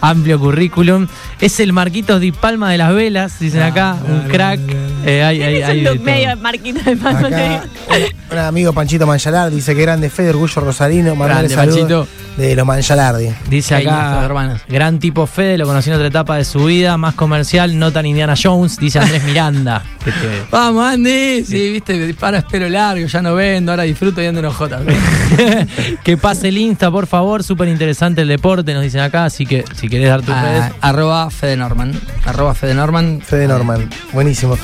[0.00, 1.06] amplio currículum.
[1.40, 4.58] Es el Marquitos Di Palma de las Velas, dicen acá, un crack.
[5.04, 7.28] Eh, hay- hay- hay de medio marquito de palma.
[7.28, 7.62] Acá,
[8.30, 12.54] un, un amigo Panchito Manchalar dice que grande Fede, orgullo rosarino, mandarle Grande, saludos de
[12.56, 13.28] los Manchalardi.
[13.48, 14.20] Dice acá,
[14.68, 18.06] gran tipo Fede, lo conocí en otra etapa de su vida, más comercial, no tan
[18.06, 19.82] Indiana Jones, dice Andrés Miranda.
[20.04, 21.44] que te- Vamos, Andy.
[21.44, 24.78] Sí, viste, dispara espero largo, ya no vendo, ahora disfruto viendo una J.
[26.04, 29.64] que pase el Insta, por favor, súper interesante el deporte, nos dicen acá, así que
[29.74, 30.62] si querés dar redes.
[30.80, 31.92] Ah, arroba Fede Norman.
[32.24, 33.20] Arroba Fede Norman.
[33.24, 34.56] Fede Norman, buenísimo.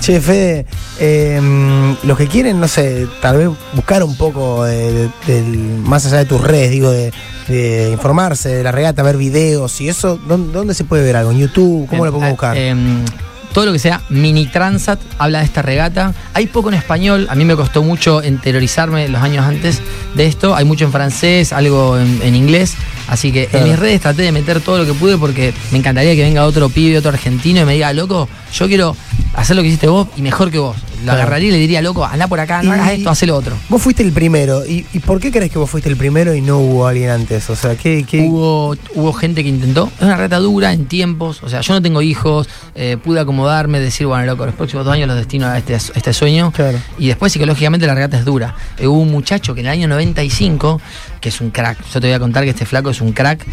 [0.00, 0.66] Che, Fede,
[0.98, 5.46] eh, los que quieren, no sé, tal vez buscar un poco de- de- del,
[5.84, 7.12] más allá de tus redes, digo, de,
[7.48, 11.30] de informarse de la regata, ver videos y eso, ¿dónde, dónde se puede ver algo?
[11.30, 11.86] ¿En YouTube?
[11.88, 12.56] ¿Cómo Eh, lo podemos eh, buscar?
[12.56, 13.04] em,
[13.52, 16.14] todo lo que sea mini transat habla de esta regata.
[16.34, 19.80] Hay poco en español, a mí me costó mucho interiorizarme los años antes
[20.14, 20.54] de esto.
[20.56, 22.74] Hay mucho en francés, algo en, en inglés.
[23.08, 23.66] Así que Claro.
[23.66, 26.44] en mis redes traté de meter todo lo que pude porque me encantaría que venga
[26.46, 28.96] otro pibe, otro argentino y me diga, loco, yo quiero
[29.34, 30.76] hacer lo que hiciste vos y mejor que vos.
[30.98, 31.22] Lo Claro.
[31.22, 33.56] agarraría y le diría, loco, anda por acá, no Y- hagas esto, haz lo otro.
[33.68, 36.40] Vos fuiste el primero, ¿Y, y por qué crees que vos fuiste el primero y
[36.40, 37.50] no hubo alguien antes?
[37.50, 39.90] O sea, ¿qué, qué- Hubo, hubo gente que intentó.
[39.96, 41.42] Es una reta dura en tiempos.
[41.42, 42.48] O sea, yo no tengo hijos.
[42.74, 45.76] eh, pude acomodarme, decir, bueno, loco, los próximos dos años los destino a este, a
[45.76, 46.52] este sueño.
[46.52, 46.78] Claro.
[46.98, 48.54] Y después, psicológicamente, la regata es dura.
[48.78, 50.80] Eh, hubo un muchacho que en el año 95,
[51.20, 53.44] que es un crack, yo te voy a contar que este flaco es un crack,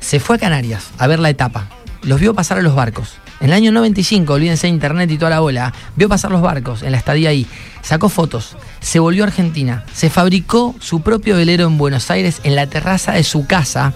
[0.00, 1.68] se fue a Canarias a ver la etapa.
[2.02, 3.14] Los vio pasar a los barcos.
[3.40, 6.82] En el año 95, olvídense de internet y toda la bola, vio pasar los barcos
[6.82, 7.46] en la estadía ahí,
[7.82, 12.56] sacó fotos, se volvió a Argentina, se fabricó su propio velero en Buenos Aires en
[12.56, 13.92] la terraza de su casa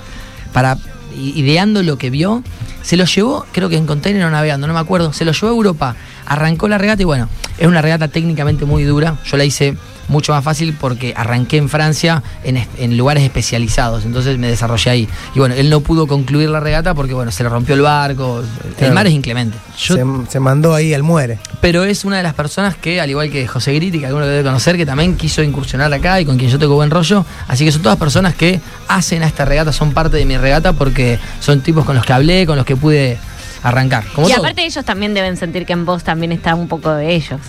[0.53, 0.79] para
[1.17, 2.43] ideando lo que vio,
[2.83, 5.49] se lo llevó, creo que en container o navegando, no me acuerdo, se lo llevó
[5.49, 7.29] a Europa, arrancó la regata y bueno,
[7.59, 9.77] es una regata técnicamente muy dura, yo la hice
[10.09, 14.91] mucho más fácil porque arranqué en Francia en, es- en lugares especializados, entonces me desarrollé
[14.91, 15.09] ahí.
[15.35, 18.43] Y bueno, él no pudo concluir la regata porque bueno, se le rompió el barco,
[18.79, 19.57] el mar es inclemente.
[19.79, 21.39] Yo- se, se mandó ahí al muere?
[21.61, 24.43] pero es una de las personas que, al igual que José Gritti, que alguno debe
[24.43, 27.25] conocer, que también quiso incursionar acá y con quien yo tengo buen rollo.
[27.47, 30.73] Así que son todas personas que hacen a esta regata, son parte de mi regata
[30.73, 33.17] porque son tipos con los que hablé, con los que pude
[33.63, 34.05] arrancar.
[34.15, 34.41] Como Y todo.
[34.43, 37.41] aparte ellos también deben sentir que en vos también está un poco de ellos.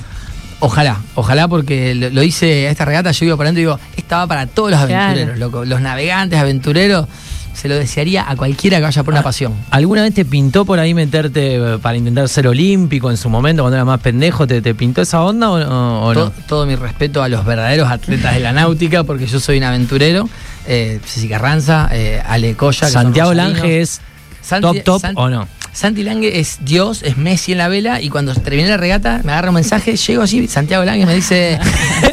[0.65, 3.79] Ojalá, ojalá porque lo, lo hice a esta regata, yo iba por dentro y digo,
[3.97, 5.03] esta va para todos los Claro.
[5.11, 5.65] aventureros, loco.
[5.65, 7.05] Los navegantes, aventureros,
[7.53, 9.53] se lo desearía a cualquiera que vaya por una Ah, pasión.
[9.69, 13.61] ¿Alguna vez te pintó por ahí meterte eh, para intentar ser olímpico en su momento,
[13.61, 14.47] cuando era más pendejo?
[14.47, 16.13] ¿Te, te pintó esa onda o, no?
[16.13, 19.65] To- todo mi respeto a los verdaderos atletas de la náutica, porque yo soy un
[19.65, 20.27] aventurero.
[20.65, 22.87] Eh, Ceci Carranza, eh, Ale Coya.
[22.89, 23.33] ¿Santiago.
[23.33, 23.99] Lange es
[24.41, 25.47] Santi- top top San- o no?
[25.73, 29.31] Santi Lange es Dios, es Messi en la vela y cuando terminé la regata me
[29.31, 31.59] agarra un mensaje, llego así, Santiago Lange me dice,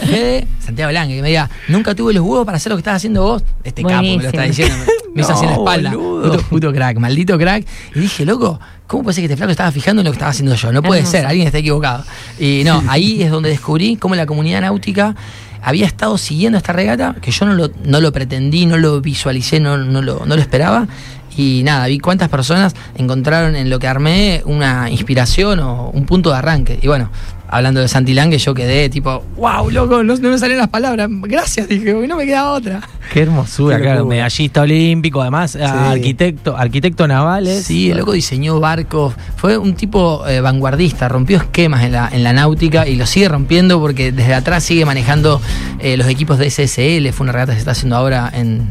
[0.64, 3.22] Santiago Lange, que me diga, nunca tuve los huevos para hacer lo que estás haciendo
[3.22, 3.44] vos.
[3.62, 4.74] Este capo me lo está diciendo,
[5.14, 5.90] me, hizo así en la No, espalda.
[5.92, 7.66] Puto, puto crack, maldito crack.
[7.94, 10.30] Y dije, loco, ¿cómo puede ser que este flaco estaba fijando en lo que estaba
[10.30, 10.72] haciendo yo?
[10.72, 11.18] No puede Hermoso.
[11.18, 12.04] ser, alguien está equivocado.
[12.38, 15.14] Y no, ahí es donde descubrí cómo la comunidad náutica
[15.62, 19.60] había estado siguiendo esta regata, que yo no lo, no lo pretendí, no lo visualicé,
[19.60, 20.88] no, no, lo, no lo esperaba.
[21.36, 26.30] Y nada, vi cuántas personas encontraron en lo que armé una inspiración o un punto
[26.30, 26.78] de arranque.
[26.82, 27.08] Y bueno,
[27.48, 31.08] hablando de Santi Lange, yo quedé tipo, wow, loco, no, no me salían las palabras.
[31.10, 32.80] Gracias, dije, porque no me quedaba otra.
[33.12, 34.06] Qué hermosura, Qué claro.
[34.06, 37.46] Medallista olímpico, además, arquitecto, arquitecto naval.
[37.46, 39.14] es- Sí, el loco diseñó barcos.
[39.36, 43.28] Fue un tipo eh, vanguardista, rompió esquemas en la, en la náutica y lo sigue
[43.28, 45.40] rompiendo porque desde atrás sigue manejando
[45.78, 47.12] eh, los equipos de SSL.
[47.12, 48.68] Fue una regata que se está haciendo ahora en,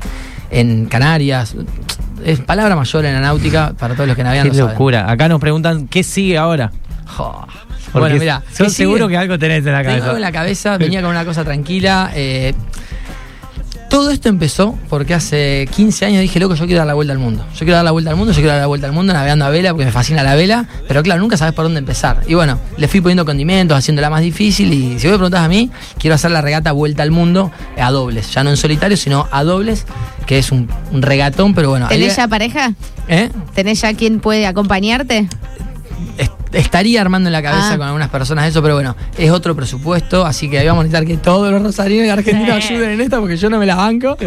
[0.51, 1.55] en Canarias.
[2.23, 4.43] Es palabra mayor en la náutica para todos los que navegan.
[4.45, 4.71] Qué lo saben.
[4.71, 5.09] locura.
[5.11, 6.71] Acá nos preguntan qué sigue ahora.
[7.05, 7.45] Jo.
[7.91, 10.05] Porque Bueno, mira, yo ¿qué seguro que algo tenés en la Tengo cabeza.
[10.05, 12.11] algo en la cabeza, venía con una cosa tranquila.
[12.13, 12.53] eh,
[13.89, 17.17] Todo esto empezó porque hace 15 años dije, loco, yo quiero dar la vuelta al
[17.19, 17.43] mundo.
[17.53, 19.45] Yo quiero dar la vuelta al mundo, yo quiero dar la vuelta al mundo navegando
[19.45, 20.67] a vela porque me fascina la vela.
[20.87, 22.21] Pero claro, nunca sabes por dónde empezar.
[22.27, 24.71] Y bueno, le fui poniendo condimentos, haciéndola más difícil.
[24.71, 27.89] Y si vos me preguntás a mí, quiero hacer la regata vuelta al mundo a
[27.91, 28.31] dobles.
[28.31, 29.85] Ya no en solitario, sino a dobles,
[30.27, 31.87] que es un, un regatón, pero bueno.
[31.87, 32.73] ¿Tenés ahí- ya pareja?
[33.07, 33.29] ¿Eh?
[33.55, 35.27] ¿Tenés ya quien puede acompañarte?
[36.53, 37.77] Estaría armando en la cabeza Ah.
[37.77, 41.05] con algunas personas eso, pero bueno, es otro presupuesto, así que ahí vamos a necesitar
[41.07, 42.73] que todos los rosarinos de Argentina Sí.
[42.73, 44.17] ayuden en esta porque yo no me la banco.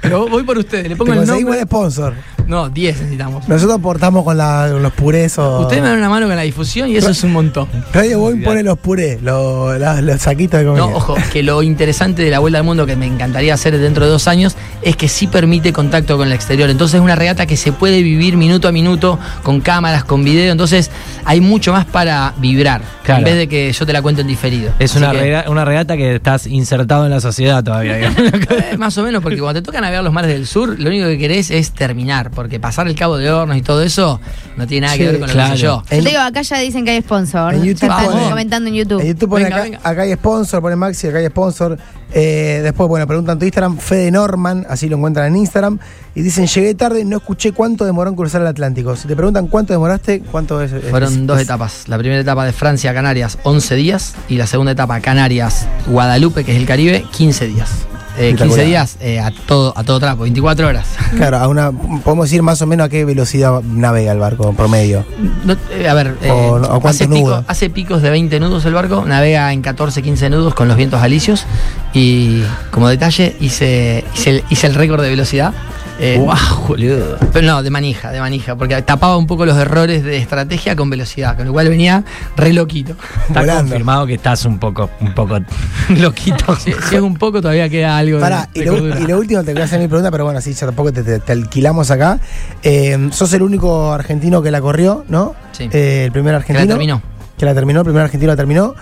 [0.00, 1.58] pero voy por ustedes, le pongo el nombre.
[1.60, 2.14] el sponsor.
[2.46, 3.46] No, 10 necesitamos.
[3.46, 5.60] Nosotros aportamos con, la- con los purés o.
[5.60, 7.68] Ustedes me dan una mano con la difusión y eso es un montón.
[7.92, 9.76] Radio Boy pone los purés, los
[10.20, 10.86] saquitos de comida.
[10.86, 14.06] No, ojo, que lo interesante de la Vuelta al Mundo que me encantaría hacer dentro
[14.06, 16.70] de dos años es que sí permite contacto con el exterior.
[16.70, 20.50] Entonces es una regata que se puede vivir minuto a minuto, con cámaras, con video.
[20.50, 20.90] Entonces
[21.26, 23.18] hay mucho más para vibrar, Claro.
[23.20, 24.72] en vez de que yo te la cuente en diferido.
[24.78, 27.98] Es Así una, que- rega- una regata que estás insertado en la sociedad todavía.
[28.50, 31.06] Eh, más o menos, porque cuando te toca navegar los mares del sur, lo único
[31.06, 34.20] que querés es terminar, porque pasar el Cabo de Hornos y todo eso
[34.56, 35.52] no tiene nada Sí, que ver con lo claro.
[35.52, 35.82] que sé yo.
[35.90, 37.54] En- Yo te digo, acá ya dicen que hay sponsor.
[37.54, 39.00] En ya YouTube están comentando en YouTube.
[39.00, 39.80] En YouTube pone Venga, acá, venga.
[39.82, 41.78] acá hay sponsor, pone Maxi, acá hay sponsor.
[42.12, 45.78] Eh, después, bueno, preguntan tu Instagram, Fede Norman, así lo encuentran en Instagram.
[46.14, 48.96] Y dicen, llegué tarde y no escuché cuánto demoró en cruzar el Atlántico.
[48.96, 50.72] Si te preguntan cuánto demoraste, ¿cuánto es?
[50.72, 51.84] es- Fueron dos etapas.
[51.86, 56.52] La primera etapa de Francia a Canarias, 11 días, y la segunda etapa Canarias-Guadalupe, que
[56.52, 57.70] es el Caribe, 15 días.
[58.16, 58.66] Eh, 15 Espectacular.
[58.66, 60.86] días eh, a, todo, a todo trapo, 24 horas.
[61.16, 64.56] Claro, a una, podemos decir más o menos a qué velocidad navega el barco en
[64.56, 65.06] promedio.
[65.44, 67.44] No, eh, a ver, eh, O o hace, pico- nudos.
[67.46, 71.00] hace picos de 20 nudos el barco, navega en 14, 15 nudos con los vientos
[71.00, 71.44] alisios
[71.94, 75.54] y como detalle hice, hice, el, hice el récord de velocidad.
[76.00, 77.18] Eh, Guau, boludo.
[77.32, 80.88] Pero no, de manija, de manija, porque tapaba un poco los errores de estrategia con
[80.90, 82.04] velocidad, con lo cual venía
[82.36, 82.94] re loquito.
[83.26, 83.62] Está Volando.
[83.70, 85.38] confirmado que estás un poco, un poco
[85.88, 86.54] loquito.
[86.56, 89.00] Si, si es un poco, todavía queda algo Pará, de, y, lo, cordura.
[89.00, 91.02] y lo último te voy a hacer mi pregunta, pero bueno, sí, ya tampoco te,
[91.02, 92.20] te- te alquilamos acá.
[92.62, 95.34] Eh, sos el único argentino que la corrió, ¿no?
[95.52, 95.68] Sí.
[95.72, 96.60] Eh, el primer Que argentino.
[96.66, 97.02] la terminó.
[97.36, 98.74] Que la terminó, el primer argentino la terminó.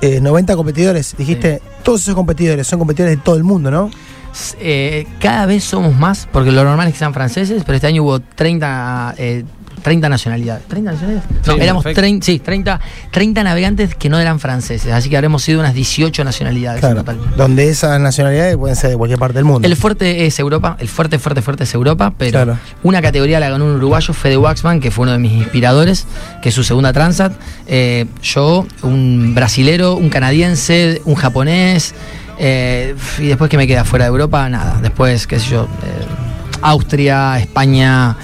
[0.00, 1.14] Eh, 90 competidores.
[1.16, 3.90] Dijiste, todos esos competidores son competidores de todo el mundo, ¿no?
[4.58, 8.02] Eh, cada vez somos más, porque lo normal es que sean franceses, pero este año
[8.02, 9.44] hubo 30, eh,
[9.84, 10.64] 30 nacionalidades.
[10.66, 11.30] ¿30 nacionalidades?
[11.46, 12.00] No, Sí, éramos perfecto.
[12.00, 16.24] 30, sí, 30, 30 navegantes que no eran franceses, así que habremos sido unas 18
[16.24, 17.04] nacionalidades en Claro.
[17.04, 17.36] total.
[17.36, 19.68] Donde esas nacionalidades pueden ser de cualquier parte del mundo.
[19.68, 22.58] El fuerte es Europa, el fuerte, fuerte, fuerte es Europa, pero Claro.
[22.82, 26.06] una categoría la ganó un uruguayo, Fede Waxman, que fue uno de mis inspiradores,
[26.40, 27.34] que es su segunda Transat.
[27.66, 31.94] Eh, yo, un brasilero, un canadiense, un japonés,
[32.38, 34.78] eh, y después que me queda fuera de Europa, nada.
[34.80, 36.06] Después, qué sé yo, eh,
[36.62, 38.16] Austria, España.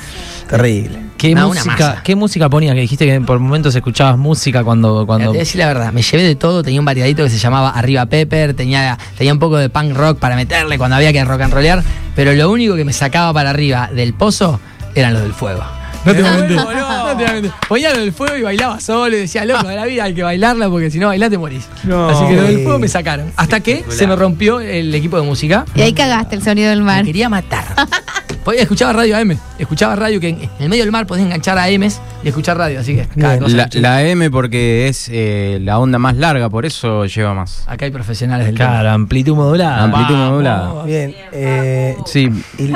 [0.49, 1.10] Terrible.
[1.21, 2.01] ¿Qué, No, música.
[2.03, 2.75] ¿Qué música ponías?
[2.75, 5.05] Que dijiste que por momentos escuchabas música cuando.
[5.05, 5.25] cuando...
[5.25, 7.37] Te voy a decir la verdad, me llevé de todo, tenía un variadito que se
[7.37, 11.23] llamaba Arriba Pepper, tenía, tenía un poco de punk rock para meterle cuando había que
[11.23, 11.83] rock and rollear,
[12.17, 14.61] pero lo único que me sacaba para arriba del pozo
[14.95, 15.63] eran los del fuego.
[16.07, 16.57] No te voy a mentir.
[16.57, 17.53] No, no te voy a mentir.
[17.69, 20.23] Ponía lo del fuego y bailaba solo y decía, loco, de la vida hay que
[20.23, 21.69] bailarla porque si no bailás te morís.
[21.85, 22.09] No.
[22.09, 23.31] Así que lo del fuego me sacaron.
[23.37, 25.67] Hasta que se me rompió el equipo de música.
[25.75, 27.05] Y ahí cagaste el sonido del Me mar.
[27.05, 27.65] quería matar.
[28.45, 29.37] Podía- Escuchaba radio AM.
[29.59, 32.57] Escuchaba radio que en, en el medio del mar podías enganchar a AMs y escuchar
[32.57, 32.81] radio.
[32.81, 36.65] Así que cada cosa La, la M porque es eh, la onda más larga, por
[36.65, 37.65] eso lleva más.
[37.67, 38.71] Acá hay profesionales del tema.
[38.71, 39.85] Claro, amplitud modulada.
[39.85, 40.31] Amplitud Vamos.
[40.31, 40.85] modulada.
[40.85, 41.15] Bien.
[41.33, 42.73] Eh, Sí, y-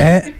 [0.00, 0.34] ¿eh?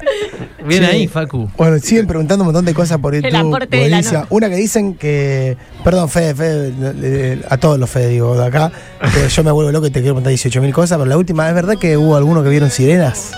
[0.67, 0.91] Bien Sí.
[0.91, 1.51] ahí, Facu.
[1.57, 3.35] Bueno, siguen preguntando un montón de cosas por YouTube.
[3.35, 4.27] aporte de la nota.
[4.31, 5.57] Una que dicen que.
[5.83, 6.73] Perdón, Fede, Fede,
[7.03, 8.71] eh, a todos los Fede digo de acá.
[9.15, 11.49] que yo me vuelvo loco y te quiero preguntar 18 mil cosas, pero la última,
[11.49, 13.33] ¿es verdad que hubo alguno que vieron sirenas?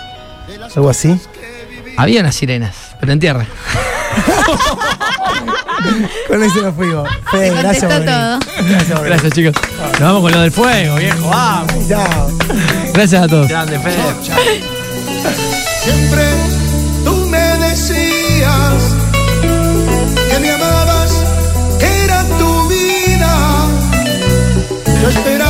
[0.77, 1.17] algo así.
[1.97, 3.45] Había unas sirenas, pero en tierra.
[6.29, 7.09] con eso nos fuimos.
[7.31, 8.39] Fede, gracias por todo.
[8.69, 9.55] Gracias, por gracias chicos.
[9.93, 11.29] Nos vamos con lo del fuego, viejo.
[11.29, 11.89] Vamos.
[11.89, 12.31] Chao.
[12.93, 13.49] Gracias a todos.
[13.49, 13.97] Grande, Fede.
[14.23, 14.39] Chao.
[15.83, 16.25] Siempre
[17.05, 18.95] tú me decías
[20.31, 21.13] que me amabas,
[21.79, 23.67] que era tu vida.
[25.03, 25.50] Yo esperaba.